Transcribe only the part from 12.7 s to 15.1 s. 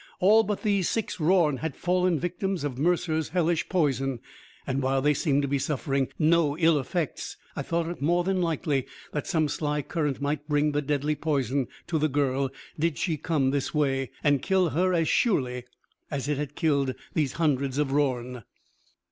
did she come this way, and kill her as